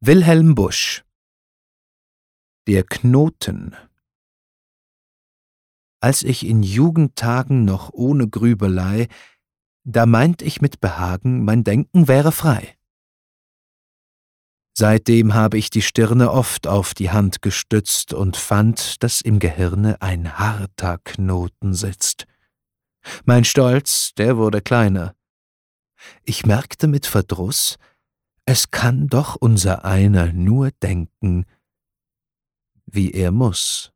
Wilhelm 0.00 0.54
Busch 0.54 1.04
Der 2.68 2.84
Knoten 2.84 3.74
Als 5.98 6.22
ich 6.22 6.46
in 6.46 6.62
Jugendtagen 6.62 7.64
noch 7.64 7.92
ohne 7.92 8.28
Grübelei, 8.28 9.08
da 9.82 10.06
meint 10.06 10.40
ich 10.40 10.60
mit 10.60 10.80
Behagen, 10.80 11.44
mein 11.44 11.64
Denken 11.64 12.06
wäre 12.06 12.30
frei. 12.30 12.78
Seitdem 14.72 15.34
habe 15.34 15.58
ich 15.58 15.68
die 15.68 15.82
Stirne 15.82 16.30
oft 16.30 16.68
auf 16.68 16.94
die 16.94 17.10
Hand 17.10 17.42
gestützt 17.42 18.14
und 18.14 18.36
fand, 18.36 19.02
dass 19.02 19.20
im 19.20 19.40
Gehirne 19.40 20.00
ein 20.00 20.38
harter 20.38 20.98
Knoten 21.02 21.74
sitzt. 21.74 22.28
Mein 23.24 23.44
Stolz, 23.44 24.12
der 24.16 24.36
wurde 24.36 24.60
kleiner. 24.60 25.16
Ich 26.22 26.46
merkte 26.46 26.86
mit 26.86 27.04
Verdruß, 27.04 27.78
es 28.48 28.70
kann 28.70 29.08
doch 29.08 29.36
unser 29.36 29.84
einer 29.84 30.32
nur 30.32 30.70
denken, 30.70 31.44
wie 32.86 33.10
er 33.10 33.30
muss. 33.30 33.92